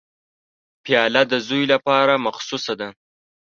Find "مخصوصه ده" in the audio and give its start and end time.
2.25-2.89